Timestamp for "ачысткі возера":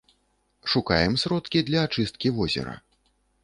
1.91-2.73